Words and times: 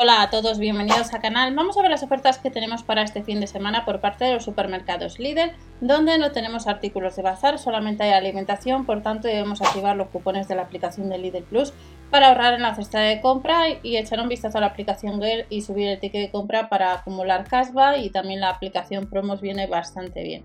Hola 0.00 0.22
a 0.22 0.30
todos, 0.30 0.60
bienvenidos 0.60 1.12
al 1.12 1.20
canal. 1.20 1.52
Vamos 1.56 1.76
a 1.76 1.82
ver 1.82 1.90
las 1.90 2.04
ofertas 2.04 2.38
que 2.38 2.52
tenemos 2.52 2.84
para 2.84 3.02
este 3.02 3.24
fin 3.24 3.40
de 3.40 3.48
semana 3.48 3.84
por 3.84 4.00
parte 4.00 4.24
de 4.24 4.34
los 4.34 4.44
supermercados 4.44 5.18
Lidl, 5.18 5.50
donde 5.80 6.18
no 6.18 6.30
tenemos 6.30 6.68
artículos 6.68 7.16
de 7.16 7.22
bazar, 7.22 7.58
solamente 7.58 8.04
hay 8.04 8.12
alimentación, 8.12 8.86
por 8.86 9.02
tanto 9.02 9.26
debemos 9.26 9.60
activar 9.60 9.96
los 9.96 10.06
cupones 10.10 10.46
de 10.46 10.54
la 10.54 10.62
aplicación 10.62 11.08
de 11.08 11.18
Lidl 11.18 11.42
Plus 11.42 11.72
para 12.12 12.28
ahorrar 12.28 12.54
en 12.54 12.62
la 12.62 12.76
cesta 12.76 13.00
de 13.00 13.20
compra 13.20 13.64
y 13.82 13.96
echar 13.96 14.20
un 14.20 14.28
vistazo 14.28 14.58
a 14.58 14.60
la 14.60 14.68
aplicación 14.68 15.20
Girl 15.20 15.46
y 15.50 15.62
subir 15.62 15.88
el 15.88 15.98
ticket 15.98 16.26
de 16.26 16.30
compra 16.30 16.68
para 16.68 16.92
acumular 16.92 17.42
cashback 17.48 17.98
y 17.98 18.10
también 18.10 18.38
la 18.38 18.50
aplicación 18.50 19.10
Promos 19.10 19.40
viene 19.40 19.66
bastante 19.66 20.22
bien. 20.22 20.44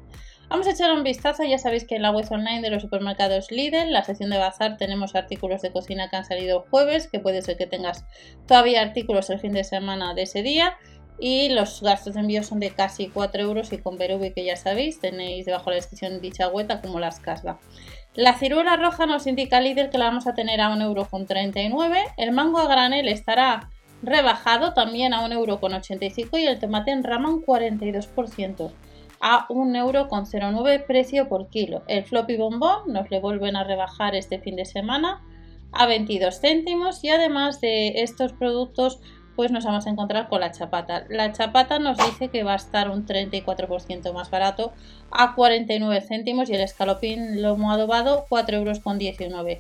Vamos 0.54 0.68
a 0.68 0.70
echar 0.70 0.92
un 0.92 1.02
vistazo, 1.02 1.44
ya 1.44 1.58
sabéis 1.58 1.84
que 1.84 1.96
en 1.96 2.04
la 2.04 2.12
web 2.12 2.28
online 2.30 2.62
de 2.62 2.70
los 2.70 2.84
supermercados 2.84 3.50
Lidl, 3.50 3.92
la 3.92 4.04
sección 4.04 4.30
de 4.30 4.38
bazar, 4.38 4.78
tenemos 4.78 5.16
artículos 5.16 5.64
de 5.64 5.72
cocina 5.72 6.12
que 6.12 6.18
han 6.18 6.26
salido 6.26 6.68
jueves, 6.70 7.08
que 7.08 7.20
puede 7.20 7.42
ser 7.42 7.58
que 7.58 7.66
tengas 7.66 8.06
todavía 8.48 8.84
artículos 8.84 9.32
el 9.32 9.40
fin 9.40 9.54
de 9.54 9.64
semana 9.64 10.14
de 10.14 10.22
ese 10.22 10.44
día. 10.44 10.78
Y 11.18 11.50
los 11.50 11.82
gastos 11.82 12.14
de 12.14 12.20
envío 12.20 12.44
son 12.44 12.60
de 12.60 12.70
casi 12.70 13.08
4 13.08 13.42
euros 13.42 13.74
y 13.74 13.80
con 13.80 13.98
Berubi, 13.98 14.32
que 14.32 14.46
ya 14.46 14.56
sabéis, 14.56 15.00
tenéis 15.00 15.48
debajo 15.48 15.72
de 15.72 15.78
la 15.78 15.78
descripción 15.78 16.22
dicha 16.22 16.48
web 16.50 16.68
como 16.84 17.00
las 17.00 17.20
casas. 17.20 17.58
La 18.14 18.36
ciruela 18.36 18.76
roja 18.76 19.08
nos 19.08 19.26
indica 19.26 19.60
Lidl 19.60 19.90
que 19.90 19.98
la 19.98 20.06
vamos 20.06 20.28
a 20.28 20.36
tener 20.36 20.62
a 20.62 20.70
1,39€. 20.70 22.14
El 22.16 22.32
mango 22.32 22.60
a 22.60 22.68
granel 22.68 23.08
estará 23.08 23.72
rebajado 24.04 24.76
también 24.76 25.16
a 25.16 25.28
1,85€ 25.28 26.40
y 26.40 26.46
el 26.46 26.60
tomate 26.60 26.92
en 26.92 27.04
rama 27.04 27.30
un 27.30 27.44
42% 27.44 28.72
a 29.26 29.48
1,09€ 29.48 30.86
precio 30.86 31.30
por 31.30 31.48
kilo. 31.48 31.84
El 31.88 32.04
floppy 32.04 32.36
bombón 32.36 32.92
nos 32.92 33.10
le 33.10 33.22
vuelven 33.22 33.56
a 33.56 33.64
rebajar 33.64 34.16
este 34.16 34.38
fin 34.38 34.58
de 34.58 34.66
semana 34.66 35.22
a 35.72 35.86
22 35.86 36.42
céntimos 36.42 37.02
y 37.06 37.10
además 37.10 37.62
de 37.62 38.04
estos 38.04 38.34
productos 38.34 39.00
pues 39.38 39.50
nos 39.50 39.64
vamos 39.64 39.88
a 39.88 39.90
encontrar 39.90 40.28
con 40.28 40.42
la 40.42 40.52
chapata. 40.52 41.06
La 41.10 41.32
chapata 41.32 41.80
nos 41.80 41.98
dice 41.98 42.28
que 42.28 42.44
va 42.44 42.52
a 42.54 42.58
estar 42.58 42.90
un 42.90 43.06
34% 43.06 44.14
más 44.14 44.30
barato 44.30 44.74
a 45.10 45.36
49 45.36 46.02
céntimos 46.02 46.50
y 46.50 46.56
el 46.56 46.62
escalopín 46.62 47.42
lomo 47.42 47.72
adobado 47.72 48.26
4,19 48.30 48.52
euros. 48.52 49.58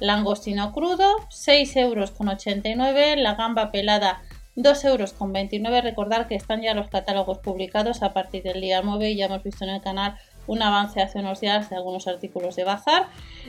Langostino 0.00 0.72
crudo 0.72 1.06
6,89 1.30 1.76
euros. 1.76 3.22
La 3.22 3.34
gamba 3.36 3.70
pelada 3.70 4.22
2 4.56 4.84
euros 4.84 5.12
con 5.12 5.32
29. 5.32 5.80
Recordar 5.80 6.28
que 6.28 6.34
están 6.34 6.62
ya 6.62 6.74
los 6.74 6.88
catálogos 6.88 7.38
publicados 7.38 8.02
a 8.02 8.12
partir 8.12 8.42
del 8.42 8.60
día 8.60 8.82
9 8.82 9.10
y 9.10 9.16
ya 9.16 9.26
hemos 9.26 9.42
visto 9.42 9.64
en 9.64 9.70
el 9.70 9.80
canal 9.80 10.16
un 10.46 10.62
avance 10.62 11.00
hace 11.00 11.20
unos 11.20 11.40
días 11.40 11.70
de 11.70 11.76
algunos 11.76 12.06
artículos 12.06 12.56
de 12.56 12.64
bazar. 12.64 13.06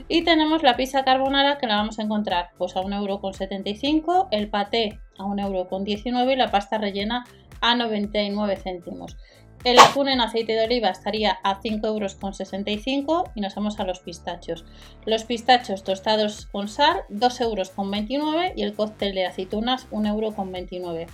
Y 0.08 0.24
tenemos 0.24 0.64
la 0.64 0.76
pizza 0.76 1.04
carbonara 1.04 1.58
que 1.58 1.68
la 1.68 1.76
vamos 1.76 2.00
a 2.00 2.04
encontrar 2.04 2.52
pues 2.58 2.76
a 2.76 2.82
1,75€, 2.82 4.28
el 4.32 4.50
paté 4.50 5.00
a 5.18 5.24
1,19€ 5.24 6.34
y 6.34 6.36
la 6.36 6.52
pasta 6.52 6.78
rellena 6.78 7.26
a 7.62 7.76
99 7.76 8.58
céntimos. 8.58 9.18
El 9.66 9.80
atún 9.80 10.08
en 10.10 10.22
aceite 10.22 10.54
de 10.54 10.64
oliva 10.64 10.90
estaría 10.90 11.40
a 11.42 11.60
5,65 11.60 11.86
euros 11.88 13.32
y 13.34 13.42
nos 13.42 13.56
vamos 13.56 13.80
a 13.80 13.84
los 13.84 14.00
pistachos. 14.00 14.64
Los 15.08 15.24
pistachos 15.24 15.84
tostados 15.84 16.46
con 16.52 16.68
sal, 16.68 17.02
2,29 17.10 18.12
euros 18.12 18.52
y 18.56 18.62
el 18.62 18.76
cóctel 18.76 19.16
de 19.16 19.26
aceitunas, 19.26 19.90
1,29 19.90 21.00
euro. 21.00 21.08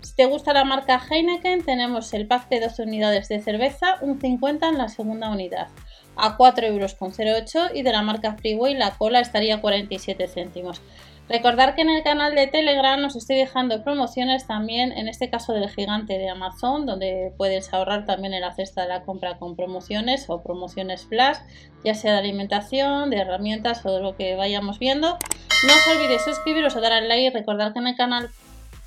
Si 0.00 0.14
te 0.14 0.24
gusta 0.24 0.54
la 0.54 0.64
marca 0.64 0.98
Heineken, 0.98 1.62
tenemos 1.66 2.14
el 2.14 2.26
pack 2.26 2.48
de 2.48 2.60
12 2.60 2.84
unidades 2.84 3.28
de 3.28 3.42
cerveza, 3.42 3.98
un 4.00 4.18
50 4.18 4.70
en 4.70 4.78
la 4.78 4.88
segunda 4.88 5.28
unidad, 5.28 5.68
a 6.16 6.38
4,08 6.38 6.64
euros 6.64 7.70
y 7.74 7.82
de 7.82 7.92
la 7.92 8.00
marca 8.00 8.36
Freeway 8.38 8.72
la 8.72 8.92
cola 8.92 9.20
estaría 9.20 9.56
a 9.56 9.60
47 9.60 10.28
céntimos. 10.28 10.80
Recordar 11.28 11.74
que 11.74 11.82
en 11.82 11.90
el 11.90 12.02
canal 12.02 12.34
de 12.34 12.46
Telegram 12.46 13.04
os 13.04 13.14
estoy 13.14 13.36
dejando 13.36 13.84
promociones 13.84 14.46
también, 14.46 14.92
en 14.92 15.08
este 15.08 15.28
caso 15.28 15.52
del 15.52 15.68
gigante 15.68 16.16
de 16.16 16.30
Amazon, 16.30 16.86
donde 16.86 17.34
puedes 17.36 17.72
ahorrar 17.74 18.06
también 18.06 18.32
en 18.32 18.40
la 18.40 18.54
cesta 18.54 18.82
de 18.82 18.88
la 18.88 19.02
compra 19.02 19.38
con 19.38 19.54
promociones 19.54 20.24
o 20.28 20.42
promociones 20.42 21.04
flash, 21.04 21.36
ya 21.84 21.94
sea 21.94 22.12
de 22.12 22.18
alimentación, 22.18 23.10
de 23.10 23.18
herramientas 23.18 23.84
o 23.84 23.92
de 23.92 24.00
lo 24.00 24.16
que 24.16 24.36
vayamos 24.36 24.78
viendo. 24.78 25.18
No 25.66 25.72
os 25.74 25.96
olvidéis 25.96 26.22
suscribiros 26.22 26.76
o 26.76 26.80
dar 26.80 26.92
al 26.92 27.08
like. 27.08 27.36
Recordar 27.36 27.74
que 27.74 27.80
en 27.80 27.88
el 27.88 27.96
canal 27.96 28.30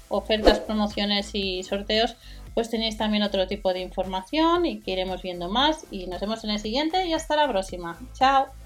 ofertas, 0.10 0.60
promociones 0.60 1.32
y 1.34 1.64
sorteos 1.64 2.16
pues 2.54 2.70
tenéis 2.70 2.98
también 2.98 3.24
otro 3.24 3.48
tipo 3.48 3.72
de 3.74 3.80
información 3.80 4.66
y 4.66 4.82
que 4.82 4.92
iremos 4.92 5.22
viendo 5.22 5.50
más. 5.50 5.86
Y 5.90 6.08
nos 6.08 6.20
vemos 6.20 6.44
en 6.44 6.50
el 6.50 6.60
siguiente 6.60 7.06
y 7.06 7.14
hasta 7.14 7.36
la 7.36 7.48
próxima. 7.48 7.98
Chao. 8.14 8.61